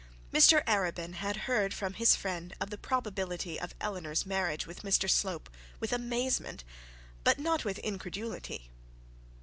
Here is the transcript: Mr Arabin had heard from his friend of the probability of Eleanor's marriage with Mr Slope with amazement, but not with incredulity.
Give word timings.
Mr 0.33 0.65
Arabin 0.65 1.13
had 1.13 1.41
heard 1.45 1.75
from 1.75 1.93
his 1.93 2.15
friend 2.15 2.55
of 2.59 2.71
the 2.71 2.77
probability 2.79 3.59
of 3.59 3.75
Eleanor's 3.79 4.25
marriage 4.25 4.65
with 4.65 4.81
Mr 4.81 5.07
Slope 5.07 5.47
with 5.79 5.93
amazement, 5.93 6.63
but 7.23 7.37
not 7.37 7.63
with 7.63 7.77
incredulity. 7.77 8.71